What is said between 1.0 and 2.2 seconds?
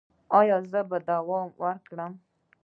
دوام ورکړم؟